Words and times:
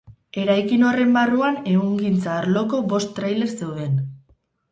Eraikin 0.43 0.85
horren 0.91 1.11
barruan 1.17 1.59
ehungintza 1.73 2.33
arloko 2.37 2.79
bost 2.93 3.13
tailer 3.19 3.53
zeuden. 3.59 4.01